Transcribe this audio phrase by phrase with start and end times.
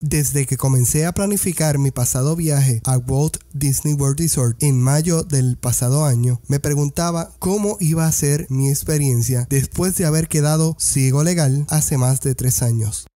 [0.00, 5.24] Desde que comencé a planificar mi pasado viaje a Walt Disney World Resort en mayo
[5.24, 10.76] del pasado año, me preguntaba cómo iba a ser mi experiencia después de haber quedado
[10.78, 13.08] ciego legal hace más de tres años.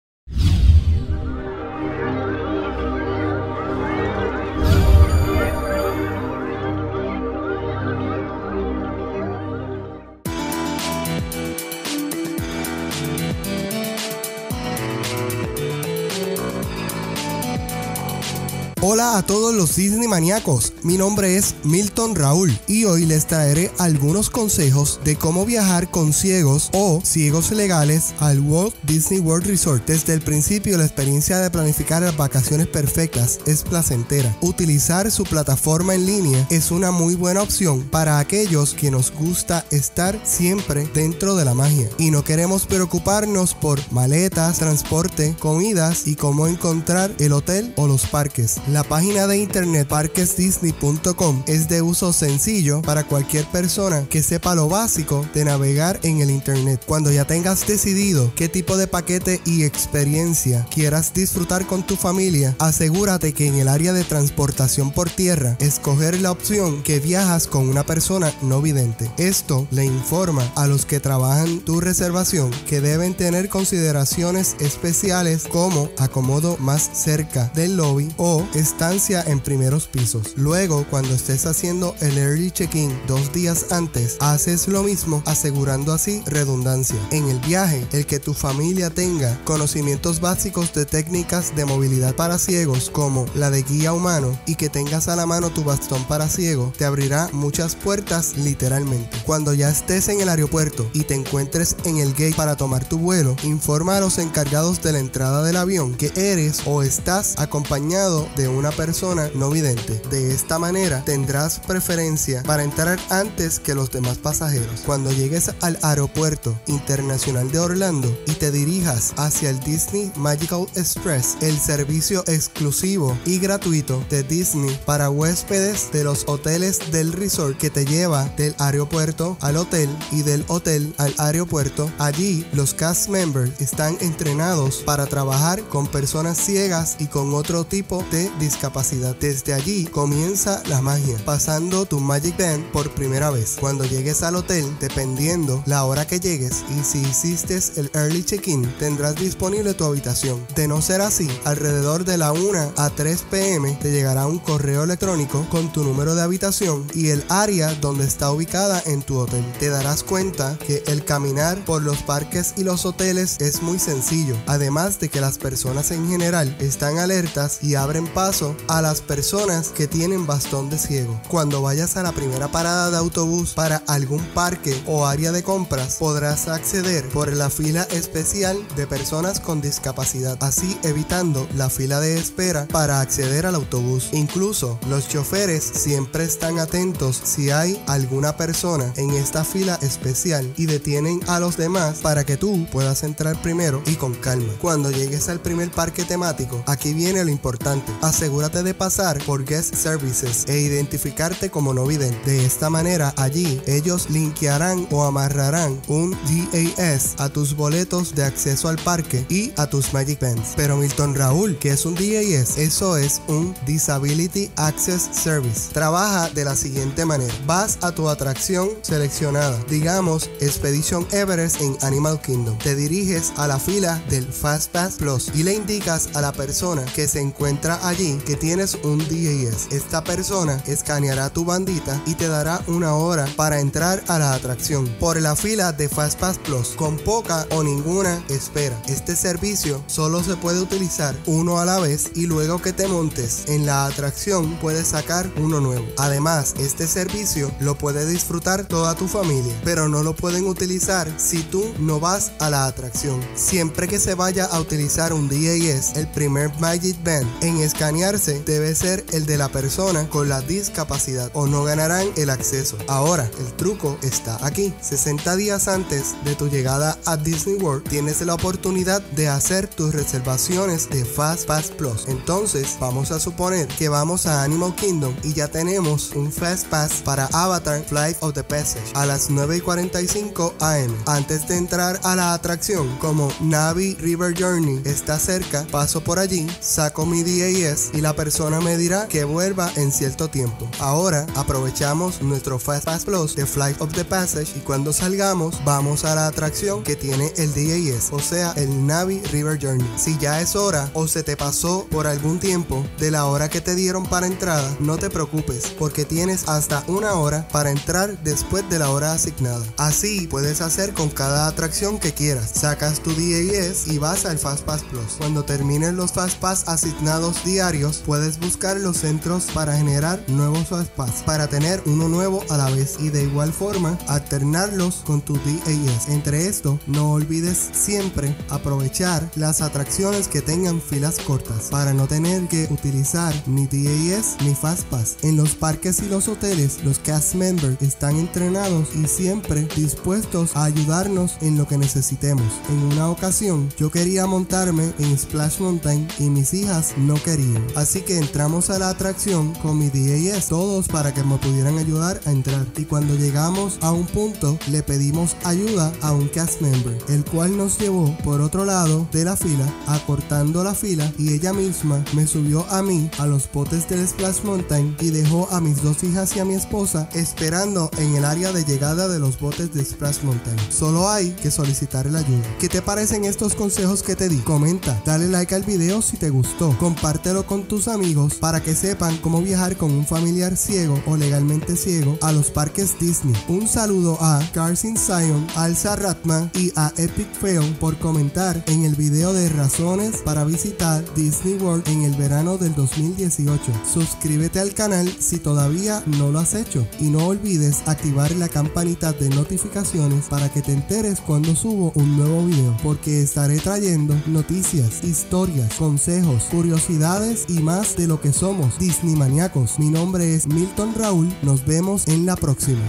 [18.84, 23.70] Hola a todos los Disney maníacos, mi nombre es Milton Raúl y hoy les traeré
[23.78, 29.86] algunos consejos de cómo viajar con ciegos o ciegos legales al Walt Disney World Resort.
[29.86, 34.36] Desde el principio la experiencia de planificar las vacaciones perfectas es placentera.
[34.40, 39.64] Utilizar su plataforma en línea es una muy buena opción para aquellos que nos gusta
[39.70, 46.16] estar siempre dentro de la magia y no queremos preocuparnos por maletas, transporte, comidas y
[46.16, 48.56] cómo encontrar el hotel o los parques.
[48.72, 54.66] La página de internet parquesdisney.com es de uso sencillo para cualquier persona que sepa lo
[54.66, 56.82] básico de navegar en el internet.
[56.86, 62.56] Cuando ya tengas decidido qué tipo de paquete y experiencia quieras disfrutar con tu familia,
[62.60, 67.68] asegúrate que en el área de transportación por tierra escoger la opción que viajas con
[67.68, 69.10] una persona no vidente.
[69.18, 75.90] Esto le informa a los que trabajan tu reservación que deben tener consideraciones especiales como
[75.98, 80.34] acomodo más cerca del lobby o estancia en primeros pisos.
[80.36, 86.22] Luego, cuando estés haciendo el early check-in dos días antes, haces lo mismo asegurando así
[86.26, 86.96] redundancia.
[87.10, 92.38] En el viaje, el que tu familia tenga conocimientos básicos de técnicas de movilidad para
[92.38, 96.28] ciegos como la de guía humano y que tengas a la mano tu bastón para
[96.28, 99.16] ciego te abrirá muchas puertas literalmente.
[99.24, 102.98] Cuando ya estés en el aeropuerto y te encuentres en el gate para tomar tu
[102.98, 108.28] vuelo, informa a los encargados de la entrada del avión que eres o estás acompañado
[108.36, 110.00] de una persona no vidente.
[110.10, 114.82] De esta manera tendrás preferencia para entrar antes que los demás pasajeros.
[114.86, 121.36] Cuando llegues al aeropuerto internacional de Orlando y te dirijas hacia el Disney Magical Express,
[121.40, 127.70] el servicio exclusivo y gratuito de Disney para huéspedes de los hoteles del resort que
[127.70, 131.90] te lleva del aeropuerto al hotel y del hotel al aeropuerto.
[131.98, 138.04] Allí los cast members están entrenados para trabajar con personas ciegas y con otro tipo
[138.10, 139.16] de discapacidad.
[139.20, 143.56] Desde allí comienza la magia, pasando tu Magic Band por primera vez.
[143.60, 148.64] Cuando llegues al hotel, dependiendo la hora que llegues y si hiciste el early check-in,
[148.78, 150.44] tendrás disponible tu habitación.
[150.56, 154.84] De no ser así, alrededor de la 1 a 3 pm te llegará un correo
[154.84, 159.44] electrónico con tu número de habitación y el área donde está ubicada en tu hotel.
[159.60, 164.34] Te darás cuenta que el caminar por los parques y los hoteles es muy sencillo,
[164.46, 169.70] además de que las personas en general están alertas y abren paso a las personas
[169.70, 171.20] que tienen bastón de ciego.
[171.26, 175.96] Cuando vayas a la primera parada de autobús para algún parque o área de compras,
[175.98, 182.16] podrás acceder por la fila especial de personas con discapacidad, así evitando la fila de
[182.16, 184.10] espera para acceder al autobús.
[184.12, 190.66] Incluso los choferes siempre están atentos si hay alguna persona en esta fila especial y
[190.66, 194.52] detienen a los demás para que tú puedas entrar primero y con calma.
[194.60, 197.90] Cuando llegues al primer parque temático, aquí viene lo importante.
[198.12, 202.30] Asegúrate de pasar por Guest Services e identificarte como no vidente.
[202.30, 208.68] De esta manera, allí ellos linkearán o amarrarán un DAS a tus boletos de acceso
[208.68, 210.52] al parque y a tus Magic Bands.
[210.56, 212.58] Pero Milton Raúl, que es un DAS?
[212.58, 215.72] Eso es un Disability Access Service.
[215.72, 217.32] Trabaja de la siguiente manera.
[217.46, 222.58] Vas a tu atracción seleccionada, digamos Expedition Everest en Animal Kingdom.
[222.58, 226.84] Te diriges a la fila del Fast Pass Plus y le indicas a la persona
[226.94, 229.68] que se encuentra allí que tienes un DAS.
[229.70, 234.88] Esta persona escaneará tu bandita y te dará una hora para entrar a la atracción
[234.98, 238.80] por la fila de FastPass Plus con poca o ninguna espera.
[238.88, 243.44] Este servicio solo se puede utilizar uno a la vez y luego que te montes
[243.46, 245.86] en la atracción puedes sacar uno nuevo.
[245.96, 251.42] Además, este servicio lo puede disfrutar toda tu familia, pero no lo pueden utilizar si
[251.44, 253.20] tú no vas a la atracción.
[253.36, 258.74] Siempre que se vaya a utilizar un DAS, el primer Magic Band en escanear debe
[258.74, 262.78] ser el de la persona con la discapacidad o no ganarán el acceso.
[262.88, 264.72] Ahora, el truco está aquí.
[264.80, 269.94] 60 días antes de tu llegada a Disney World tienes la oportunidad de hacer tus
[269.94, 272.06] reservaciones de Fast Pass Plus.
[272.08, 277.02] Entonces, vamos a suponer que vamos a Animal Kingdom y ya tenemos un Fast Pass
[277.04, 280.96] para Avatar Flight of the Passage a las 9 y 45 am.
[281.06, 286.46] Antes de entrar a la atracción, como Navi River Journey está cerca, paso por allí,
[286.60, 290.68] saco mi DAS y la persona me dirá que vuelva en cierto tiempo.
[290.78, 296.04] Ahora aprovechamos nuestro Fast Pass Plus de Flight of the Passage y cuando salgamos vamos
[296.04, 299.88] a la atracción que tiene el DAS, o sea, el Navi River Journey.
[299.96, 303.60] Si ya es hora o se te pasó por algún tiempo de la hora que
[303.60, 308.68] te dieron para entrada, no te preocupes porque tienes hasta una hora para entrar después
[308.70, 309.64] de la hora asignada.
[309.76, 312.50] Así puedes hacer con cada atracción que quieras.
[312.54, 315.14] Sacas tu DAS y vas al Fast Pass Plus.
[315.18, 317.71] Cuando terminen los Fast Pass asignados diarios,
[318.04, 322.98] puedes buscar los centros para generar nuevos Pass para tener uno nuevo a la vez
[323.00, 326.08] y de igual forma alternarlos con tu DAS.
[326.08, 332.46] Entre esto, no olvides siempre aprovechar las atracciones que tengan filas cortas para no tener
[332.48, 335.16] que utilizar ni DAS ni Fast Pass.
[335.22, 340.64] En los parques y los hoteles, los cast members están entrenados y siempre dispuestos a
[340.64, 342.52] ayudarnos en lo que necesitemos.
[342.68, 347.61] En una ocasión, yo quería montarme en Splash Mountain y mis hijas no querían.
[347.74, 352.20] Así que entramos a la atracción con mi DAS, todos para que me pudieran ayudar
[352.26, 352.66] a entrar.
[352.76, 357.56] Y cuando llegamos a un punto, le pedimos ayuda a un cast member, el cual
[357.56, 362.26] nos llevó por otro lado de la fila, acortando la fila y ella misma me
[362.26, 366.36] subió a mí a los potes del Splash Mountain y dejó a mis dos hijas
[366.36, 370.22] y a mi esposa esperando en el área de llegada de los botes de Splash
[370.22, 370.56] Mountain.
[370.70, 372.56] Solo hay que solicitar la ayuda.
[372.58, 374.38] ¿Qué te parecen estos consejos que te di?
[374.38, 379.18] Comenta, dale like al video si te gustó, compártelo con tus amigos para que sepan
[379.18, 383.34] cómo viajar con un familiar ciego o legalmente ciego a los parques Disney.
[383.46, 388.94] Un saludo a Carson Zion, Alza Ratman y a Epic Fail por comentar en el
[388.94, 393.72] video de razones para visitar Disney World en el verano del 2018.
[393.92, 399.12] Suscríbete al canal si todavía no lo has hecho y no olvides activar la campanita
[399.12, 405.04] de notificaciones para que te enteres cuando subo un nuevo video porque estaré trayendo noticias,
[405.04, 409.78] historias, consejos, curiosidades y más de lo que somos Disney maníacos.
[409.78, 412.82] Mi nombre es Milton Raúl, nos vemos en la próxima.